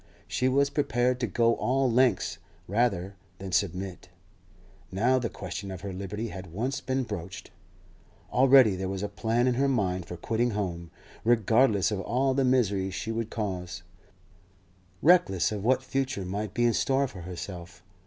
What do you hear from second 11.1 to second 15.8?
regardless of all the misery she would cause, reckless of